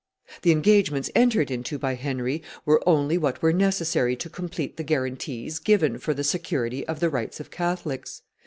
The 0.41 0.51
engagements 0.51 1.11
entered 1.13 1.51
into 1.51 1.77
by 1.77 1.93
Henry 1.93 2.41
were 2.65 2.81
only 2.89 3.19
what 3.19 3.39
were 3.43 3.53
necessary 3.53 4.15
to 4.15 4.31
complete 4.31 4.75
the 4.77 4.83
guarantees 4.83 5.59
given 5.59 5.99
for 5.99 6.15
the 6.15 6.23
security 6.23 6.83
of 6.87 6.99
the 7.01 7.09
rights 7.11 7.39
of 7.39 7.51
Catholics. 7.51 8.23